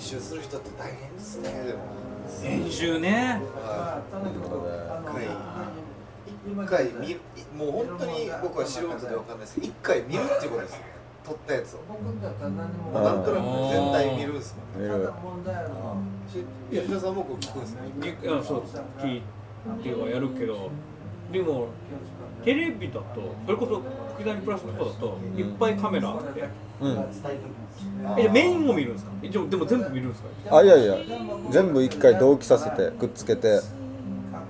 [0.00, 1.78] 集する人って大変ですねでも。
[2.42, 3.40] 編集ね
[6.46, 7.20] 一回一回見る
[7.56, 9.54] もう本当に僕は素人でわかんないです。
[9.56, 10.80] けど一回見るっていうことです。
[11.24, 11.80] 撮ったやつを。
[12.94, 15.12] なんとなく全体見るんですもん見る。
[16.30, 17.80] し吉田さんもこう聞くんですね
[18.42, 18.62] そう
[18.98, 19.22] 聞い
[19.82, 20.70] てはやるけど。
[21.32, 21.68] でも
[22.44, 23.04] テレビだと
[23.44, 23.82] それこそ
[24.18, 26.08] 「刻みプラス」の方だといっぱいカメラ。
[26.10, 26.48] あって
[26.80, 27.04] うん。
[28.18, 29.12] えメインも見るんですか？
[29.22, 30.56] えでもでも全部見るんですか？
[30.58, 30.96] あいやいや。
[31.50, 33.60] 全部一回同期させてくっつけて。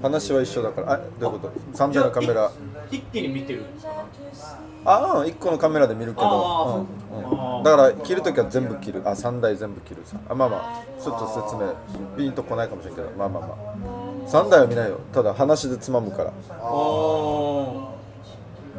[0.00, 0.92] 話は一緒だから。
[0.92, 2.52] あどういうこと？3台のカメラ。
[2.90, 4.58] い一気に見てるんですか？
[4.84, 9.02] あうん1個のカメラで見るけあど、ーうんうん、だから切るときは全部切る。
[9.04, 10.16] あ3台全部切るさ。
[10.28, 11.02] あまあまあ。
[11.02, 11.74] ちょっと説明。
[12.16, 13.10] ピンとこないかもしれんけど。
[13.18, 14.28] まあまあまあ。
[14.28, 15.00] 3台は見ないよ。
[15.12, 16.30] ただ話でつまむから。
[16.30, 17.57] ああ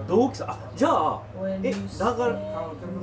[0.09, 1.21] 同期さんあじゃあ
[1.63, 1.77] え流れ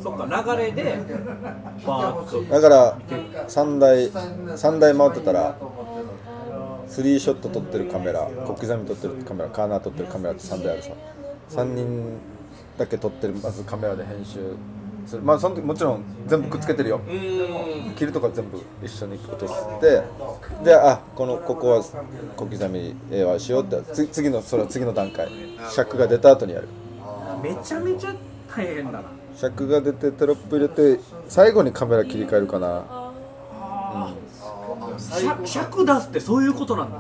[0.03, 0.99] そっか流れで
[1.87, 2.53] バーッと。
[2.53, 2.99] だから
[3.49, 5.55] 3台3台回ってたら
[6.89, 10.91] スリーショット撮ってるカメラ小刻み撮ってるカメラカーナー撮ってるカメラって3台あるさ。
[11.51, 12.19] 3人
[12.77, 14.41] だけ撮ってるまずカメラで編集
[15.07, 15.23] する。
[15.23, 17.01] まあその時もちろん全部くっつけてるよ。
[17.97, 20.03] 切るとか全部一緒に落として
[20.65, 21.83] であこのここは
[22.37, 25.29] 小刻み AY しようって次次のそれは次の段階。
[25.71, 26.69] 尺が出た後にやる
[27.43, 28.15] めちゃめちゃ
[28.55, 29.03] 大変だな。
[29.37, 33.13] 尺が出てテロップ入れて最後にカメラ切り替えるかな。
[34.99, 36.99] 尺尺出すってそういうことなんだ。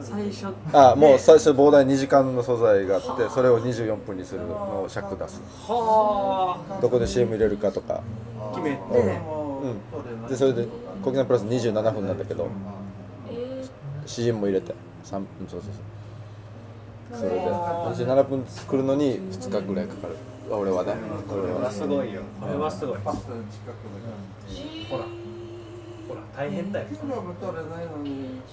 [0.00, 0.46] 最初。
[0.72, 5.42] あもう最初膨大2時間の素材があってそれを24分にするのを尺出す。
[5.68, 8.02] はどこで CM 入れるかとか。
[8.40, 8.80] あ決めて。
[8.82, 10.28] うん。
[10.28, 10.66] でそれで
[11.02, 12.48] 小刻みプラス27分なんだけど。
[14.06, 14.74] CM も入れて。
[15.04, 15.95] 3分そうそうそう
[17.14, 20.16] それで27分作るのに2日ぐらいかかる。
[20.50, 20.94] 俺はね。
[21.28, 22.22] これはすごいよ。
[22.40, 22.98] これはすごい。
[22.98, 23.16] ほら
[26.08, 26.86] ほら大変だよ。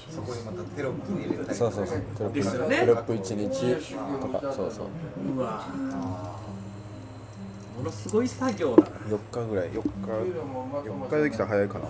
[0.09, 1.99] そこにまたテロップ入れたりそうそうそう。
[1.99, 3.75] テロップテロップ1日
[4.21, 4.53] とか。
[4.53, 4.87] そうそう。
[5.35, 5.67] うわ
[7.77, 8.89] ものすごい作業だな。
[9.07, 9.69] 4日ぐらい。
[9.69, 9.87] 4日
[10.89, 11.85] 4日できたら早いかな。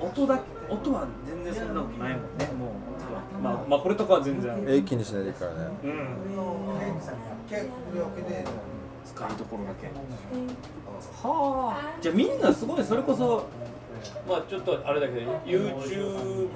[0.00, 0.42] 音だけ
[0.72, 2.46] 音は全然そんなことないもんね。
[2.58, 2.70] もう
[3.46, 5.58] まあまあこれとかは全然ええ気にしないでいいからね。
[5.84, 5.90] うん。
[9.04, 9.86] 使いどころだけ。
[11.22, 13.46] はあじゃあみんなすごいそれこそ
[14.28, 16.48] まあちょっとあれだけど YouTube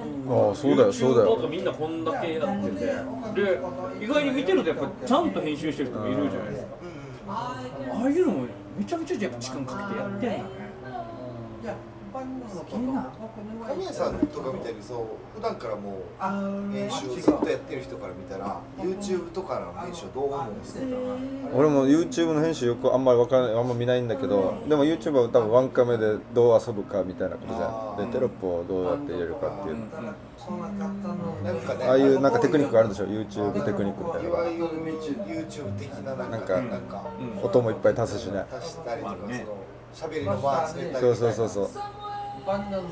[0.48, 1.36] ああそうだよそうだよ。
[1.36, 2.80] とかみんなこんだけやってて。
[2.80, 3.60] で
[4.04, 6.76] 意外に見てるとやっぱちゃんと編集してる人もいるじゃないですか。
[7.28, 7.64] あ
[8.04, 8.46] あいうのも
[8.76, 10.44] めちゃめちゃやっぱ時間かけてやってんだね
[12.12, 14.98] 神谷さんとかみたいにそう
[15.36, 20.84] 普段からもう編集をずっとやってる人から見たら YouTube とかの編集どう思うんですか？
[21.54, 28.10] 俺も YouTube の編集よくあんまりわからないあんま見ないんだけどでも YouTube は多分ワンカメでどう遊ぶかみたいなことじゃん。
[28.10, 29.76] でテロップをどうやって入れるかっていう。
[31.86, 34.28] ああいうなんかテクニックがあるんでしょ？YouTube テクニックみたいな。
[34.28, 34.66] いわゆる
[35.46, 36.60] YouTube 的ななんか
[37.42, 38.44] 音もいっぱい足すしね。
[38.50, 39.28] 足したりとかその
[39.92, 41.82] 喋りの間詰めたりそうみたいなそうそうそう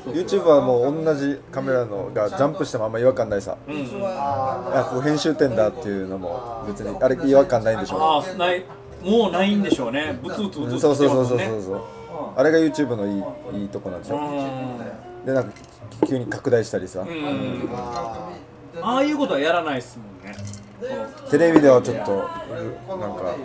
[0.05, 3.57] YouTube はもう同じカメラのがジャンプしてもあんま違和感ないさ。
[3.67, 3.87] うん。
[4.03, 8.63] あここ編集点だっていうのも別にあれ違和感ないんでしょああない
[9.03, 10.19] もうないんでしょうね。
[10.21, 11.81] ブツブツブツそうそうそうそうねそうそう。
[12.35, 14.19] あれが YouTube のいいいいとこなんでしょ
[15.25, 15.51] でなんか
[16.07, 17.05] 急に拡大したりさ。
[17.73, 18.29] あ
[18.81, 20.37] ああいうことはやらないっすもんね。
[21.29, 22.11] テレビではちょっと
[22.97, 23.35] なんか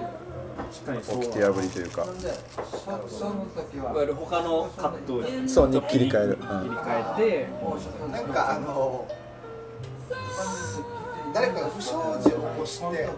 [0.54, 6.32] 起きて破りというかいわゆる他のカットにそうに切り替える。
[6.32, 6.38] うん。
[6.38, 9.06] 切り替えてーなんかあの
[11.34, 13.08] 誰かが不祥事を起こして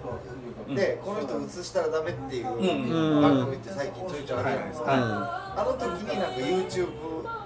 [0.75, 3.23] でこの人映したらダメっていううん。
[3.23, 6.91] 番組って最近ちょいちょいあるじゃないですか、あの時になんか YouTube っ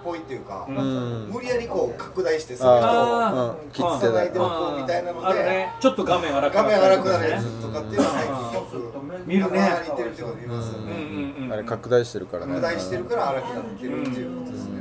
[0.03, 1.29] ぽいっていうか、うん。
[1.33, 5.75] 無理やりこう拡大してそれを切って繋いでおこうみたいなのでね。
[5.81, 9.59] ちょっと画面荒く画面荒くなるねやつとかっていうのは最近よく見るね。
[9.59, 11.53] たまにテレビと見ますようんね、うんうん。
[11.53, 12.55] あれ拡大してるからね。
[12.55, 14.81] 拡大してるから荒くなってるっていうことですね、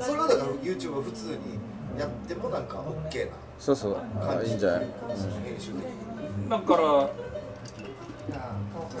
[0.00, 1.36] それはだから YouTube は普通に
[1.98, 2.78] やってもなんか
[3.08, 3.28] OK
[3.58, 3.92] そうそう。
[4.18, 4.80] な感じあいいんじゃない？
[4.80, 4.86] 編
[5.60, 6.48] 集的に。
[6.50, 7.10] だから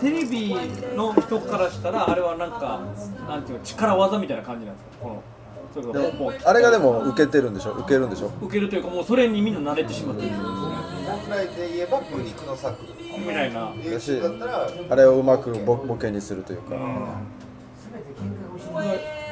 [0.00, 0.54] テレビ
[0.96, 2.80] の人からしたらあれはなんか
[3.28, 5.04] なんていうの力技みたいな感じなんですか？
[5.04, 5.22] この
[5.72, 7.72] それでがもうもあれがでも受けてるんでしょ？
[7.72, 8.30] 受けるんでしょ？
[8.42, 10.30] 受けるというかもうそれにみんな慣れてしまってる。
[10.34, 12.76] 本来で言えば苦肉の策。
[13.18, 13.72] みたいなだっ
[14.38, 16.76] たらあれをうまくボボケにするというか。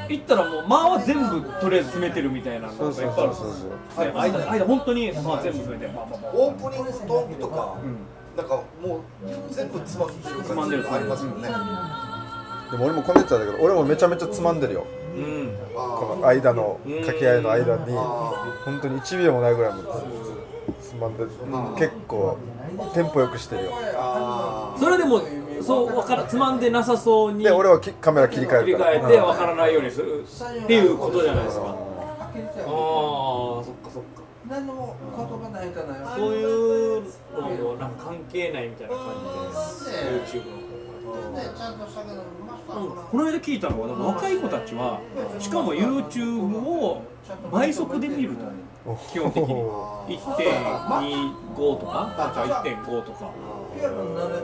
[0.08, 3.46] 行ったらもう間は全部とりあえず詰めてるみたいなのそうそうがいっぱいあるそう
[3.94, 5.92] そうね間間本当にまあ全部詰めて
[6.34, 7.76] オープニングトークとか、
[8.36, 9.00] なんかもう
[9.50, 11.48] 全部詰まってる感じがありますもんね。
[12.70, 14.86] でも俺もこねてたんだけど俺もめちゃめちゃつまんでるよ。
[15.16, 15.50] うん。
[15.74, 17.92] この間の掛け合いの間に
[18.64, 19.82] 本当に1秒もないぐらいも
[20.80, 21.24] つまんで
[21.78, 22.36] 結構
[22.94, 25.20] テンポよくしてるよあそれでも
[25.62, 32.70] そうわからつまんでなさそうにで俺はきカメラ切り替え切りるから替えてわからないようにするっていうことじゃないですかああ
[34.50, 36.16] 何も言葉ないかな。
[36.16, 37.02] そういう
[37.32, 39.06] のもなんか関係ないみたいな感
[40.26, 40.56] じで YouTube の
[43.10, 45.00] この間聞いたのは若い子たちは
[45.38, 47.02] しかも YouTube を
[47.52, 48.44] 倍速で見ると
[49.12, 49.54] 基本的に。
[49.54, 52.12] 1.25とか？
[52.18, 52.64] あじゃあ。
[52.64, 53.30] 1.5とか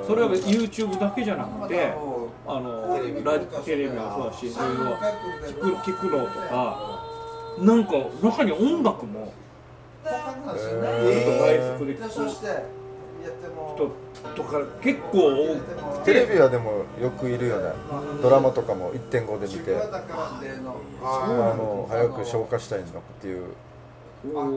[0.06, 1.93] それは YouTube だけじゃなくて
[2.47, 7.02] あのラテレビもそうだしそういうの聞く聞くのとか
[7.59, 7.93] なんか
[8.23, 9.32] 中に音楽も
[10.06, 13.75] 倍速で聞くそしてやっても。
[13.76, 13.91] 人
[14.35, 16.05] とか結構多く。
[16.05, 17.73] テレビはでもよくいるよね。
[18.23, 19.76] ドラマとかも1.5で見て。
[19.76, 23.49] あの早く消化したいのかっていう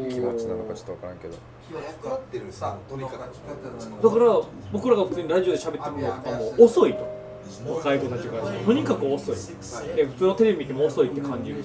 [0.10, 1.36] 気持ちなのかちょっと分からんけど。
[1.72, 3.18] 早くなってるんですよとにかく。
[3.18, 3.28] だか
[4.18, 4.42] ら
[4.72, 6.30] 僕らが普通にラジオで喋ってるのと。
[6.30, 7.08] かも遅いと
[7.68, 9.36] 若い子たちがとにかく遅い。
[9.96, 11.52] で普通のテレビ見ても遅いって感じ。
[11.52, 11.64] る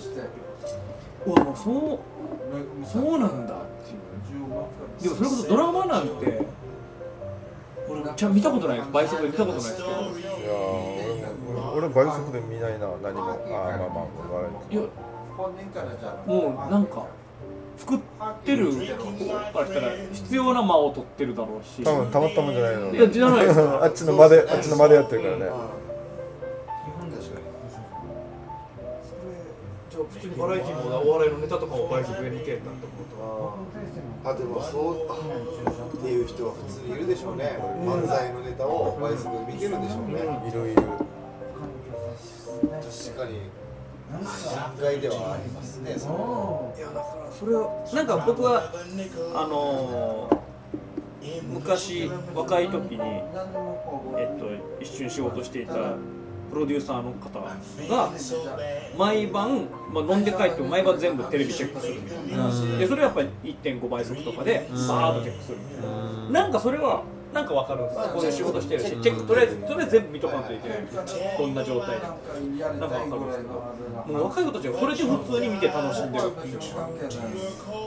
[1.27, 1.99] うわもうそう。
[2.87, 3.64] そうなんだ
[5.02, 6.46] でもそれこそドラマなんて
[7.88, 9.88] 俺ちゃん見たことないです倍速で見たことないですけど。
[9.88, 11.14] いやー
[11.50, 12.87] 俺も俺倍速で見ないな。
[13.02, 13.31] 何も。
[13.31, 14.82] あーまあまあ笑いや
[15.37, 17.06] 本人からじゃもうなんか
[17.76, 17.99] 作っ
[18.44, 18.70] てるあ
[19.67, 21.82] したら必要な間を取ってるだろうし。
[21.82, 22.94] 多分たまったもんじゃないの。
[22.94, 23.82] いやじゃないですか。
[23.85, 25.50] あっちの間であっちの間でやってるからね
[30.25, 33.65] にバラエティーもお笑いのネタとかも倍速で見てんだと思う
[34.25, 34.31] と。
[34.31, 37.59] あでもそうあっていう人は普通にいるでしょうね。
[37.85, 40.21] 漫才のネタを倍速で見てるんでしょうね。
[40.49, 40.82] いるいる
[42.81, 43.65] 確かに。
[45.00, 48.70] ではありますねそのいやだからそれをなんか僕は
[49.35, 50.44] あのー
[51.49, 54.47] 昔若い時に、えっと、
[54.79, 55.97] 一緒に仕事していた
[56.55, 58.12] プロデューサーの方が
[58.97, 62.79] 毎晩、まあ、飲んで帰っても毎晩全部テレビチェックするみたいな。
[62.79, 63.29] でそれはやっぱり
[63.62, 66.41] 1.5倍速とかでバーッとチェックするみたいな。
[66.43, 67.03] なんかそれは
[67.35, 68.03] なんか分かるんですよ。
[68.15, 68.91] こういう仕事してるし。
[69.03, 70.83] チェックとりあえずとりあえず全部見とかんといけない。
[70.83, 72.07] みたいなどんな状態で。
[72.55, 73.51] なんか分かるんですけど
[74.07, 76.27] もう若い子たちはそれで普通に見て楽しんでる。
[76.29, 76.59] っていう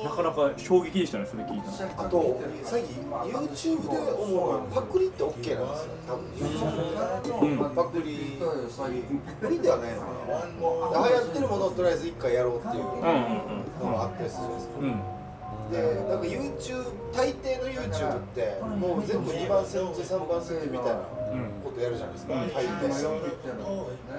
[0.04, 5.64] なかなか衝撃でしたねそれ聞いたらあと最近 YouTube で思うのはパクリって OK なんですよ。
[6.08, 6.26] 多分。
[6.36, 7.76] YouTube うん。
[7.76, 8.38] パクリ。
[8.40, 11.08] パクリではないのかな。
[11.10, 14.80] 流行ってるものをとりあえず一回やろうっていうのがあったりするじゃないですか。
[14.82, 15.18] うん
[15.72, 21.02] でなんか YouTube 大抵の YouTube ってもう全部2番センチ3番センチみたいな
[21.64, 22.34] ことやるじゃないですか。
[22.34, 22.94] 大抵。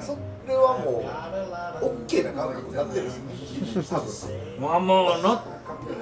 [0.01, 0.17] そ
[0.47, 1.03] れはも
[1.81, 3.17] う OK な感覚になってるんです
[3.93, 3.99] よ。
[3.99, 4.61] 多分。
[4.61, 5.43] まあまあな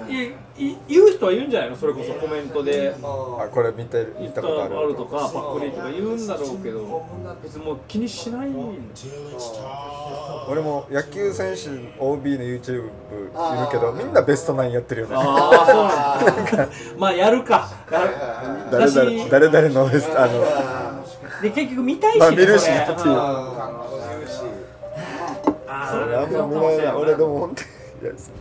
[0.09, 0.11] い
[0.59, 1.77] い言う人は言うんじゃないの？
[1.77, 2.95] それこそコメントで。
[3.01, 7.07] あこれ見て見たことあるあるとかパクリとか言うんだろうけど
[7.43, 8.61] 別にもう気にしないんだ
[10.49, 12.91] 俺も野球選手 OB の YouTube いる
[13.71, 15.15] けどみんなベストナインやってるよね。
[15.17, 16.69] ああそうなんだ。
[16.99, 17.69] まあやるか。
[18.71, 21.03] 誰だ々誰々のベストあの
[21.43, 22.77] で結局見たいし、ね、まあ見るしそれ。
[22.77, 24.43] っていう言うし
[25.69, 27.55] あんま見ないな俺でも本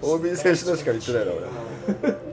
[0.01, 2.25] 当に OB 選手のしか言ってないな俺。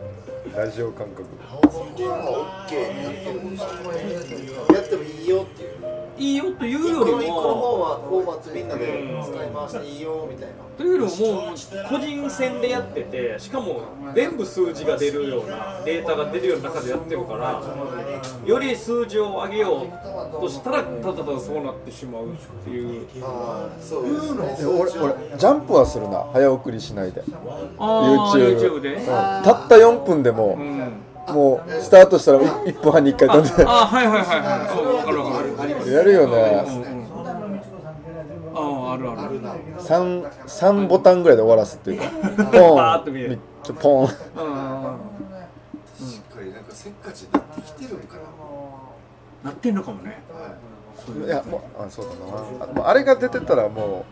[0.65, 1.25] ラジオ感覚。
[1.73, 5.62] そこは OK になってるんですよやってもいいよって
[6.23, 8.87] いういいよという一より個の一個のも方はフォーマットみんなで
[9.23, 10.55] 使い回していいよみたいな。
[10.77, 11.55] というよりももう
[11.89, 13.83] 個人戦でやっててしかも
[14.15, 17.63] 全部数字が出るようなデータが出るような中でやってるから
[18.45, 22.29] より数字を上げようとしたらただただそうなってしまうっ
[22.65, 23.07] ていう。
[23.23, 26.25] ああそうですねで俺俺ジャンプはするな。
[26.33, 27.23] 早送りしないで。
[27.79, 28.95] ああ YouTube, YouTube で？
[28.95, 29.07] うん。
[29.07, 30.93] たった4分でも、うん。
[31.29, 33.65] もうスタートしたら1分半に1回飛んで。
[33.65, 34.69] あはいはいはいはい。
[34.69, 35.22] そう分かる
[35.93, 36.65] やるよね。
[38.55, 42.11] あああるあるあるな 3, 3ボタンぐらいで終わらすっていうか。
[42.53, 42.79] ポ
[43.33, 43.39] ン。
[43.63, 44.09] ちょポン。
[44.09, 44.15] か
[46.41, 48.23] りなんかせっかちになってきてるんかな
[49.51, 50.11] なってんのかもね。
[50.11, 50.15] い
[51.29, 52.65] やもうあそうだな。
[52.65, 54.05] あもうあれが出てたらも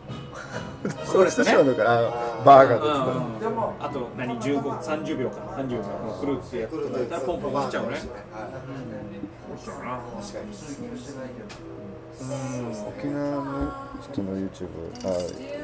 [0.85, 2.01] うそうしてしまうのかな。
[2.45, 3.05] バーが出てたら
[3.41, 7.91] でもあと何15 30秒か30秒もう来るってやつとだったらポンポン押しちゃうね。
[7.93, 8.01] はい
[9.63, 10.47] そうだな確かに
[12.89, 14.69] 沖縄の人の YouTube
[15.05, 15.09] あ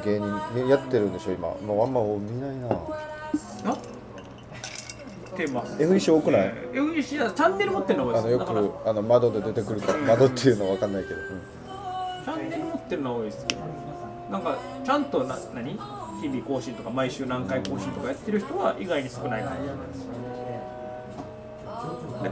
[0.05, 2.69] 芸人やってるんでしょ今もうあんま見ないな
[3.73, 3.79] あ
[5.37, 8.63] テーマ FEC 多くない？FEC はチャンネル持ってるのあのよだから。
[8.63, 11.41] くあの窓で出てくるから窓っていうのは分かんないけど、うん。
[12.25, 13.61] チャンネル持ってるのは多いですけど
[14.31, 15.79] なんかちゃんとな何？
[16.21, 20.07] 日々更新とか毎週何回更新とかやってる人は意外に少ないかもしれないです
[22.23, 22.31] で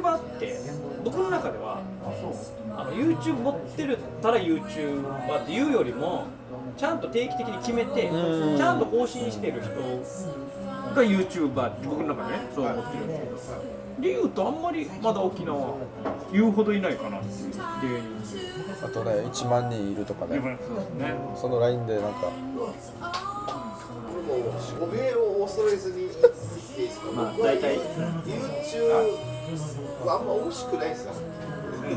[0.00, 0.56] YouTuber って
[1.04, 1.82] 僕の中では
[2.76, 6.26] あの YouTube 持ってるたら YouTuber っていうよりも
[6.76, 8.56] ちゃんと定期的に決めてうん。
[8.56, 9.70] ちゃんと更新してる人
[10.96, 13.76] が YouTuber って僕の中でねそう思ってるんですけど。
[13.96, 15.74] で言うとあんまりまだ沖縄
[16.30, 17.52] 言うほどいないかなっていう。
[17.52, 20.40] 芸人あとね1万人いるとかね。
[21.34, 22.30] そのラインでなんか。
[25.16, 26.14] を恐れずにいいで
[26.90, 27.76] すか、まあ大体。
[27.76, 28.88] YouTube
[30.04, 31.12] はあんま惜しくないですよ、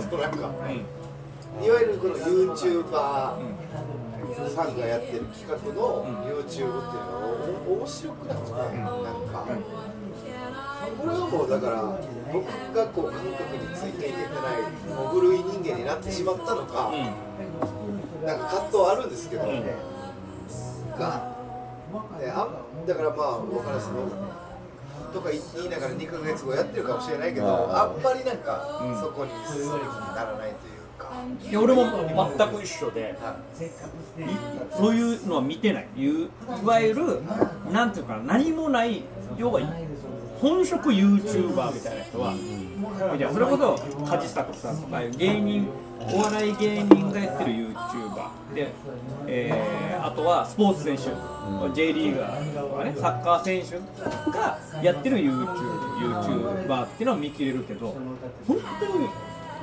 [0.09, 0.37] そう なんか。
[0.37, 3.33] いわゆるこの YouTuber
[4.49, 7.29] さんがやってる企画の YouTube っていうのは
[7.67, 8.67] お面白くなくて、なん
[9.27, 9.45] か、
[10.97, 11.99] これはもうだから
[12.31, 12.45] 僕
[12.75, 16.91] がこう感覚についていけてないもう古い人間になってしまったのか、
[18.25, 19.49] なんか葛藤あるんですけど、が、
[22.19, 22.47] ね、あ
[22.87, 24.29] だからまあ分からないですけど
[25.13, 28.61] とか言いながら2ヶ月後やってるかもしれないけどあんまりなんか
[29.01, 30.68] そこに進む気にならないというか、
[31.49, 31.85] いや俺も
[32.37, 33.15] 全く一緒で
[34.77, 35.87] そういうのは見てない。
[35.97, 36.27] い
[36.65, 37.21] わゆる
[37.71, 39.03] なんていうかな何もない
[39.37, 39.61] 要は
[40.41, 45.67] 本職 YouTuber みたいな人はいなそれこそ梶作さんとか芸人
[45.99, 48.69] お笑い芸人がやってる YouTuber で、
[49.27, 51.03] えーあとはスポーツ選手。
[51.73, 57.87] J リーガーとかねサッカー選手がやってる YouTubeYouTuber っていうのは見切れるけど
[58.47, 59.09] 本当に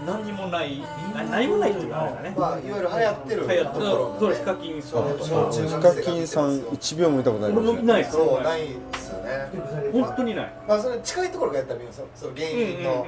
[0.04, 0.78] 何にもない
[1.14, 2.34] な何もないっていうかあれだね。
[2.36, 3.48] まあ、いわゆる流行ってる。
[3.48, 3.64] 流行ってる。
[3.66, 8.66] ところそうヒカキンさんとかヒカキンさん1秒も見たことないか俺もないそうないで
[8.98, 9.18] すよ。
[9.22, 9.48] ね。
[9.92, 10.52] 本当にない。
[10.68, 13.06] まあそれ近いところがやったら見ますよその芸人の、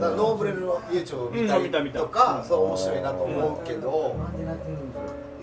[0.00, 4.16] ノーブレルの YouTube を見うん見たた見たりとか、そう面白いなと思うけど、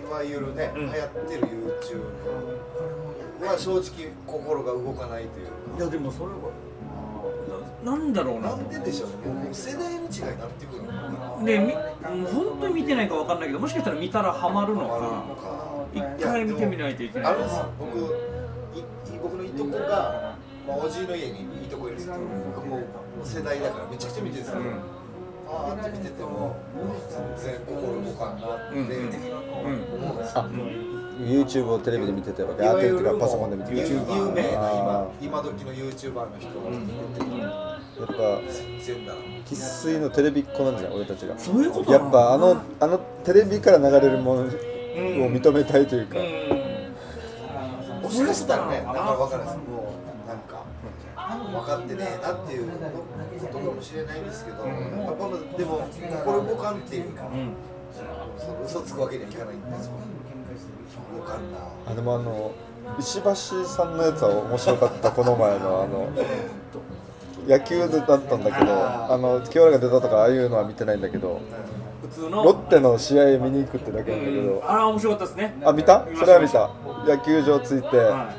[0.08, 0.92] いわゆるね、うん。
[0.92, 2.04] 流行ってる YouTube
[3.46, 5.48] は正直心が動かないという
[5.78, 6.34] いやでもそれは
[7.84, 8.56] ななんだろうか、な。
[8.56, 10.94] なんででしょうね、もう世代の違いになってくるのか
[11.40, 11.46] な。
[11.46, 11.66] でみ
[12.24, 15.44] もう本当に見てないかわかんないけどもしかしたら見たらハマるのか。
[15.94, 17.32] 一回見てみないといけない。
[17.32, 18.04] あるんですよ僕い
[19.22, 20.36] 僕のいとこが、
[20.68, 22.22] まあ、おじいの家にいとこいるんですけど
[22.56, 22.80] 僕も
[23.24, 24.76] 世代だからめちゃくちゃ見てるんですけど、うん。
[25.46, 26.56] あーって見てても
[27.38, 28.96] 全然心動かんなって、うんうん
[30.02, 30.18] 思うん。
[30.18, 30.50] ですよあ
[31.22, 38.42] YouTube をテレビで見ててわけあテレビとかパソコンで見てて有有名なあ今今時の YouTuber の人を見てて、ーやっぱ
[39.46, 40.98] 生粋のテレビっ子なんじゃない？
[40.98, 41.38] 俺たちが。
[41.38, 44.46] そういうことやっぱあのあのテレビから流れるものを
[45.32, 46.18] 認めたいというか、
[48.02, 49.94] もしかしたらね、なんか分からないです、も
[50.26, 50.66] うなんか
[51.52, 57.24] 分かってねえなっていうことかもしれないんですけど、やっぱでも、心動かんっていうか、
[58.38, 59.92] その嘘つくわけにはいかないんですよ、
[61.16, 61.58] 動かんな。
[61.88, 62.52] あでもあの
[63.00, 66.10] 石橋さんのやつは面白かったこの前のあの
[67.48, 68.74] 野球だったんだけど
[69.14, 71.42] あの清原が出たとかああいうのは見てないんだけど
[72.02, 72.44] 普通の。
[72.44, 74.64] ロッテの試合見に行くってだけなんだけど。
[74.66, 75.56] あら面白かったですね。
[75.64, 76.06] あ見た？
[76.16, 76.70] それは見た。
[77.08, 78.30] 野球場着いては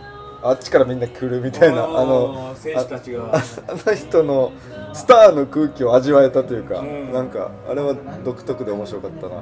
[0.43, 3.35] あっちからみんな来るみたいなあの選手たちが。
[3.35, 4.53] あ あの人の
[4.93, 7.13] スターの空気を味わえたというか、うん。
[7.13, 7.95] なんかあれは
[8.25, 9.35] 独特で面白かったな。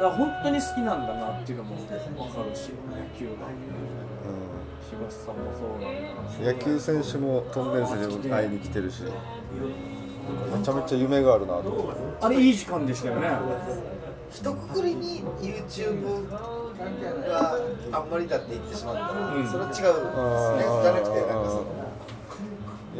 [0.00, 2.00] あ本当に好きなんだなっていうのも分かる
[2.54, 3.32] し野球が。
[4.24, 9.02] 柴田さんもそうなんだ野球選手もトンネルズに会いに来てるし。
[9.02, 12.00] めちゃめちゃ夢があるなと思って。
[12.20, 13.28] あれいい時間でしたよね。
[14.30, 17.58] 一括りに YouTube が
[17.92, 19.46] あんまりだって言ってしまったら、うん。
[19.48, 21.78] それは違うんですね、じゃなくて、なんかその。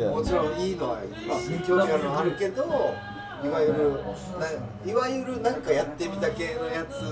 [0.07, 1.11] もちろんいいのはいい
[1.43, 2.63] し興味あるのはあるけど
[3.45, 3.75] いわゆる
[4.39, 4.49] な
[4.87, 7.03] いわゆるなんかやってみた系のやつ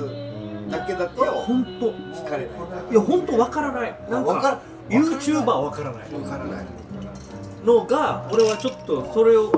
[0.70, 1.90] だけだと本当。
[1.90, 2.48] 惹かれない。
[2.90, 3.98] いや本当わからない。
[4.10, 6.12] なんわかか YouTuber わからない。
[6.12, 6.66] わからない。
[7.64, 9.50] のが俺はちょっとそれを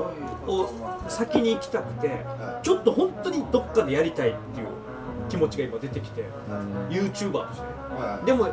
[0.47, 0.69] を
[1.07, 2.25] 先に行きたくて
[2.63, 4.67] ちょっと本当にどっかでやりたいっていう
[5.29, 6.25] 気持ちが今出てきて
[6.89, 8.47] YouTuber としてでも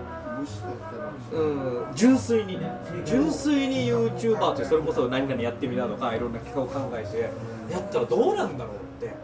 [1.33, 2.71] うん純粋にね。
[3.07, 9.15] 純粋に YouTuber ってそれこそ何々やってみたとかいろんな企画を考えてやったらどうなんだろうって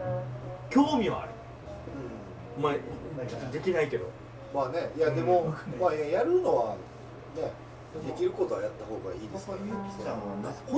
[0.71, 1.29] 興味はある
[3.31, 4.05] まあできないけど。
[4.53, 6.75] まあねいやでもまあやるのは
[7.35, 7.51] ね
[8.05, 9.47] できることはやった方がいいです。
[9.47, 9.71] からね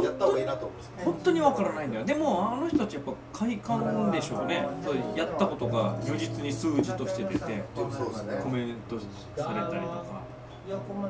[0.04, 2.06] やった方がいいなと思うんですけど本当にわからないんだよ。
[2.06, 4.68] でもあの人たちやっぱ快感でしょうね。
[4.84, 10.25] そうやったことが如実に数字として出てコメントされたりとか。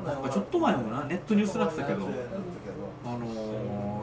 [0.04, 2.06] なんかちょっと前もなネットニュースになってたけど。
[3.04, 3.26] あの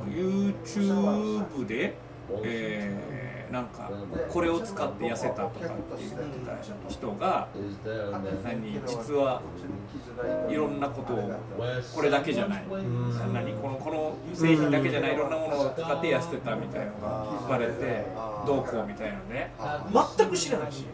[0.07, 1.95] ー YouTube で
[2.43, 3.12] えー
[3.53, 3.91] なんか
[4.29, 5.59] これを使って痩せたとかって
[5.99, 6.57] 言ってた
[6.89, 7.47] 人が
[8.43, 9.43] 何実は
[10.49, 11.31] いろんなことを
[11.95, 12.63] これだけじゃない。
[13.31, 18.05] 何このこの製品だけじゃないいろんなものを使って痩せてたみたいなのが聞かれて
[18.47, 19.53] どうこうみたいなね。
[20.17, 20.85] 全く知らないし。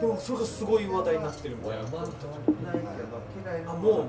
[0.00, 1.84] でもそれがすごい話題になってるみたいな。
[3.70, 4.04] あもうもう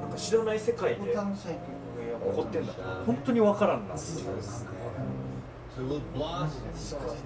[0.00, 2.72] なんか知らない世界で起こってんだ。
[3.06, 3.94] 本当に分からんな。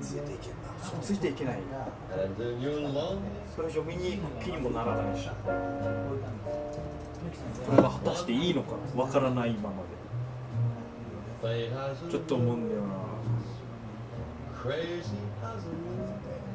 [0.00, 1.00] ついていけんな。
[1.02, 1.58] ついていけない
[3.54, 5.28] それ以上見に行く気にもならないし
[7.66, 9.76] これが果たしていいのか分からないまま
[11.49, 11.70] で。
[12.11, 12.87] ちょっと思うんだよな。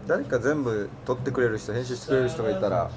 [0.08, 2.89] 誰か全部撮ってくれる人編集してくれる人がいたら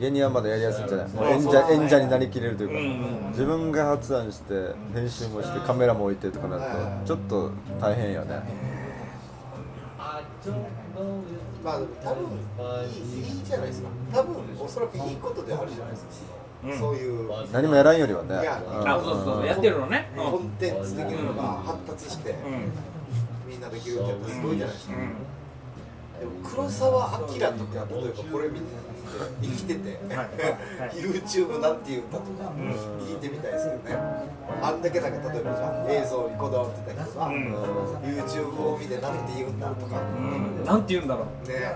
[0.00, 1.08] 芸人はまだやりやすいんじゃない？
[1.08, 2.84] もう演者演者になりきれるというか、うん
[3.26, 6.68] うん自分が発案して編集もしてカメラも置いてとかなると
[7.06, 8.42] ちょっと大変よね。
[11.64, 12.24] まあでも多分
[12.84, 12.88] い
[13.20, 13.88] いいいじゃないですか。
[14.12, 16.10] 多分おそらくいいことであるじゃないですか、
[16.64, 16.78] うん。
[16.78, 17.30] そういう。
[17.52, 18.34] 何もやらんよりはね。
[18.42, 18.88] いやうん。
[18.88, 19.46] あそうそうそう。
[19.46, 20.10] やってるのね。
[20.16, 20.24] うん。
[20.32, 22.72] コンテンツ的なのが発達して、うん。
[23.48, 25.00] みんなできるってやったらすごいじゃないですか、うん。
[26.20, 28.66] でも黒澤明とか例えばこれ見て
[29.42, 30.16] 生きてて、はい。
[30.16, 30.90] はい。
[30.96, 32.52] YouTube なんて言うんだとか
[33.00, 34.02] 聞いてみたいですけどね。
[34.62, 37.32] あんだけなんか例えばじゃあ映像にこだわってた人が、ん。
[38.02, 40.64] YouTube を見てなんて言うんだとか、うん。
[40.64, 41.48] なんて言うんだろう。
[41.48, 41.72] ね。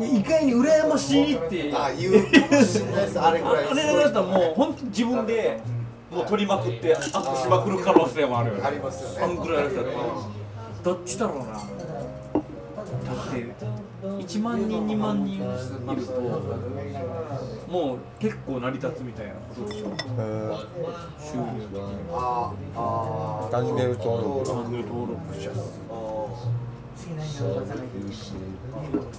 [0.00, 1.72] 意外に羨ましいって。
[1.74, 3.20] あ言うかもしれないです。
[3.20, 5.60] あれぐらいあれだったらもう本当自分で
[6.10, 8.50] もう取りまくってアップしまくる可能性もある。
[8.50, 9.22] よねありますよね。
[9.22, 9.88] あんぐらいだったら
[10.82, 11.44] どっちだろうな
[14.30, 15.38] 1万人2万人い
[15.96, 16.12] ると
[17.68, 19.88] もう結構成り立つみたいなことでしょ？
[19.88, 21.80] うん収入的に
[22.14, 22.52] あ
[23.46, 25.80] あチャンネル登録チャンネル登録者数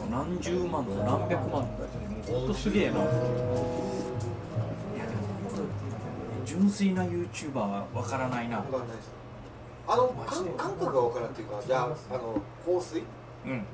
[0.10, 1.68] 何十万と何百万とかも
[2.28, 2.98] うほんとすげえな。
[6.46, 8.58] 純粋な YouTuber は分からないな。
[8.58, 9.12] わかんないです
[9.88, 13.06] あの感感覚がわからんっていうかじゃああの香水うん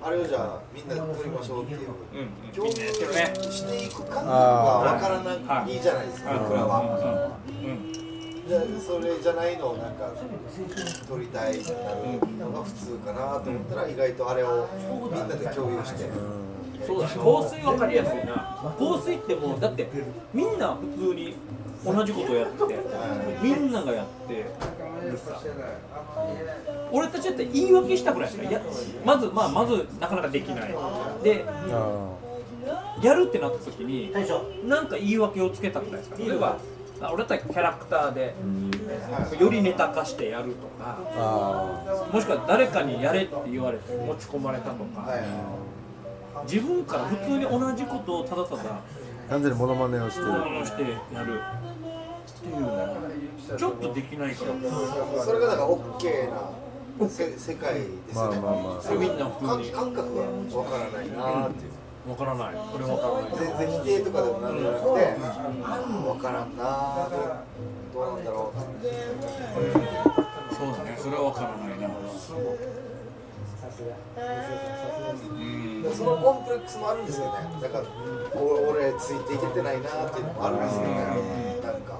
[0.02, 1.90] あれをじゃあみんなで撮りましょうっていう。
[1.90, 5.34] うん共有していく感覚がわからな
[5.68, 7.38] いじゃないですか僕らは。
[7.46, 7.94] うん。
[8.48, 10.10] じゃあそれじゃないのをなんか
[11.08, 14.68] 撮りたいってなるのが普通かなと思ったら意外とあれを
[15.12, 16.10] みんなで共有して。
[16.86, 17.14] そうだね。
[17.16, 18.74] 香水分かりやすいな。
[18.80, 19.88] 香水ってもうだって
[20.34, 21.36] みんな普通に
[21.84, 22.64] 同じことやって
[23.42, 24.46] みんながやって
[25.12, 25.42] るさ
[26.92, 28.62] 俺たちだって言い訳したくないですかいや
[29.06, 30.74] まずまあまずなかなかできない。
[31.24, 32.10] であ
[33.02, 34.12] やるってなった時に
[34.68, 36.58] なんか言い訳をつけたくないですか例えば
[37.00, 38.34] あ俺だったらキャラクターで
[39.40, 45.24] よりネタ化してやるとかあもしくは誰かにやれって言われて持ち込まれたとかはい
[46.52, 48.62] 自分から普通に同じことをただただ
[49.30, 50.22] 完全にモノマネをして
[50.66, 51.40] してやる
[53.58, 58.40] ちょっとできないからそれがだから OK なせ世界ですまあよね。
[58.40, 60.22] まあまあそれみんな普通に感感覚が
[60.58, 61.72] わからないなっていう。
[62.10, 62.54] わからない。
[62.54, 63.32] これわからない。
[63.38, 67.22] 全然否定とかでもなんじゃなくてわからんなどう
[67.94, 68.96] どうなんだろうって。
[70.56, 70.98] そうだね。
[70.98, 71.88] それはわからないな
[73.68, 75.84] うん。
[75.84, 77.32] でもそのコンプレックスもあるんですよね。
[77.62, 77.84] だから
[78.40, 80.88] お俺ついていけてないなっていうのもあるんですよね。
[81.64, 82.00] なんか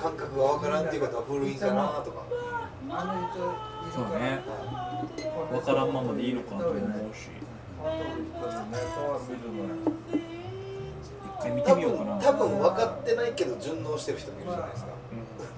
[0.00, 2.22] 感覚がわからんっていうことは古いんかなとか
[3.94, 4.42] そうね。
[5.52, 6.78] わからんままでいいのかと思う
[7.14, 7.28] し。
[11.38, 12.16] 一回見て多みようかな。
[12.16, 14.90] 分多分分かってないけど順応してる人もいるじゃないですか。
[14.90, 14.94] あ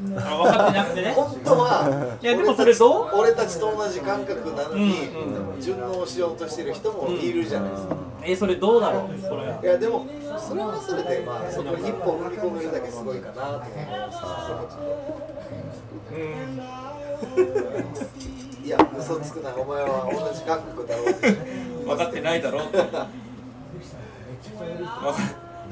[0.01, 1.11] 分かってなくてね。
[1.13, 3.09] 本当はいやでもそれどう？
[3.19, 7.97] 俺たちと同じ感覚なのにうん順応しようとしてる人もいるじゃないですか。
[8.23, 9.19] えそれどうだろう？
[9.21, 10.07] それいやでも
[10.39, 13.71] それはそれでまあそこに一歩踏み込めるだけすごいかなと思うんで
[14.71, 14.79] す。
[16.15, 16.15] う
[18.63, 21.07] んいや嘘つくなお前は同じ感覚だろう
[21.87, 22.67] 分かってないだろう？
[22.67, 22.79] って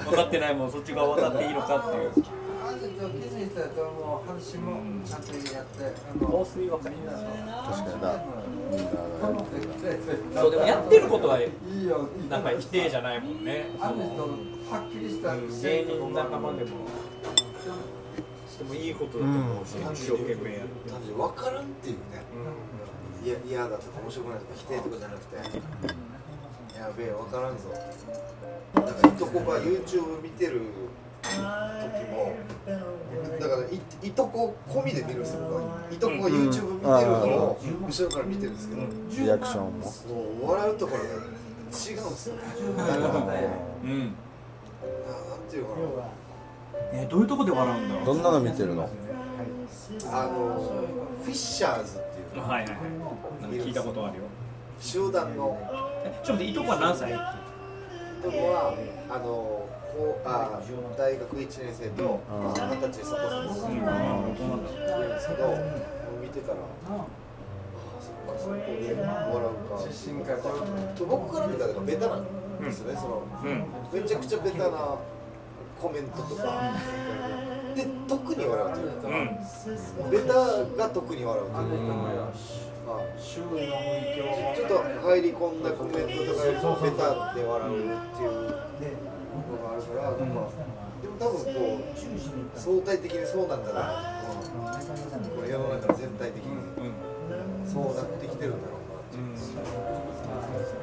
[0.05, 0.73] 分かってないもん。
[0.73, 2.13] そっちが分かっていいのかっていう
[2.67, 8.07] あると気づいたらもう話もちゃんとやってあの香水分かります確かにな。
[8.71, 13.71] みんなそうでもやってることはいいよなんか否定じゃないもんね。
[13.81, 14.03] あると
[14.71, 16.71] はっきりした芸人仲間でも
[18.51, 22.25] してもいいことだと思うし、一生懸命やって単純に分からんっていうね。
[23.25, 25.37] いや嫌だとか面白くないとか否定とかじゃなくて
[26.79, 27.71] やべえ分からんぞ
[28.75, 30.63] なんかいとこが YouTube 見てる
[31.27, 31.39] 時
[32.11, 32.35] も
[33.41, 35.63] だからいいとこ込みで見るんですよ僕は。
[35.91, 36.87] いとこが YouTube 見てるの
[37.45, 38.83] を後ろから見てるんですけど、
[39.25, 39.71] リアクションも。
[39.71, 42.35] もう笑うところが違うんですよ。
[42.77, 43.19] なんかこ
[43.85, 43.99] ううん。
[44.01, 44.11] なん
[45.51, 45.71] ていうか
[46.93, 48.05] えどういうとこで笑うんだろう？
[48.05, 48.83] どんなの見てるの？
[48.83, 48.89] な
[50.13, 50.31] あの
[51.23, 52.01] フィッシャーズっ
[52.33, 52.71] ていうはいはいはい。
[53.61, 54.23] 聞いたことあるよ。
[54.81, 55.59] 集団の。
[56.05, 57.13] えちょっと待っていとこは何歳？
[57.13, 58.75] とこは
[59.11, 59.66] あの
[59.97, 60.61] こうあ
[60.99, 63.23] 大学1年生とうん二十歳そこ
[63.55, 63.83] そこうんいる。
[63.83, 64.65] ん
[65.09, 65.57] ですけど
[66.21, 66.59] 見てたら
[66.91, 67.07] あ
[67.99, 72.25] そこで笑うか進化上僕から見たらベタなん
[72.61, 74.99] ですよね、そのうんめちゃくちゃベタな
[75.81, 76.73] コメントとか、
[77.75, 80.35] で特に笑うというか、うんベタ
[80.83, 81.95] が特に笑うというか、
[82.87, 83.67] まあ、周囲の影
[84.17, 89.06] 響ちょっと入り込んだコメントとかよりもベタで笑うっていう
[90.07, 90.51] あるから、なんか
[91.03, 94.23] でも多分こう相対的にそうなんだな
[95.37, 99.37] これ世の中全体的にうんそうなってきてるんだろうなっていう。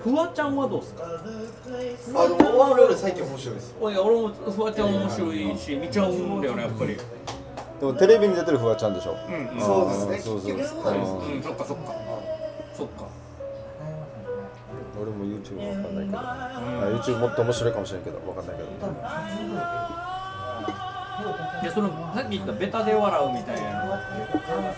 [0.03, 3.75] フワちゃんはどうですかあでも俺俺最近面白いです。
[3.79, 6.97] おいや俺もフワちゃん面白いし見ちゃうんだよねやっぱり
[7.79, 11.95] でもテレビに出てるフワちゃんでしょうんそうですねそうそう結局そうなんですそっかそっか
[12.77, 13.22] そっか
[15.23, 16.21] も YouTube わかんないけど、あ
[17.01, 18.69] YouTube もっと面白いかもしれんけどわかんないけど。
[21.63, 23.93] でそのさっき言ったベタで笑うみたいなの。
[23.93, 24.03] って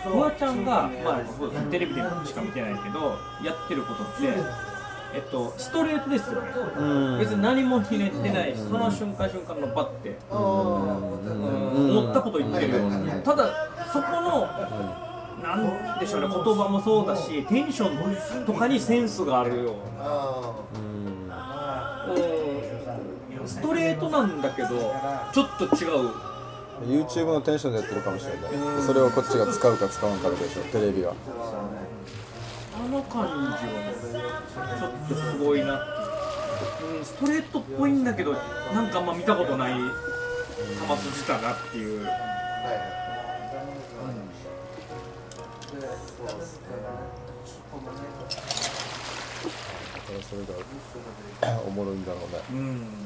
[0.08, 1.21] フワちゃんが、まあ、
[1.71, 4.13] テレビでしか見てないけどやってることって、
[5.15, 6.49] えっと、ストレートですよね。
[6.77, 7.19] うん。
[7.19, 11.97] 別に何もひねってないしその瞬間瞬間のバッて、あうん。
[11.97, 12.89] 思ったこと言ってるよ
[13.23, 14.47] ただそこの
[15.41, 22.21] なんでしょうね言葉もそうだしテンションとかにセンスがあるよあうん。
[23.41, 23.48] うん。
[23.48, 24.69] ストレートなんだけど
[25.34, 26.12] ちょっと違う。
[26.84, 28.84] YouTube のテンションでやってるかもしれない。
[28.86, 31.13] それをこっちが使うか使わんかでしょテレビが
[32.78, 33.93] あの感じはね
[34.80, 35.80] ちょっとすごいなっ
[36.78, 38.34] ていう、うん、ストレートっぽいんだけど
[38.74, 42.06] なんかあんま見たことない球筋だなっていう
[45.82, 46.68] そうですね。
[49.96, 52.40] だからそれがおもろいんだろうね。
[52.52, 53.06] うん。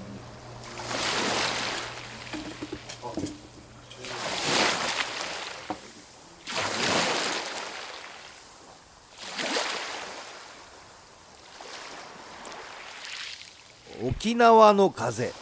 [14.07, 15.33] 沖縄の風。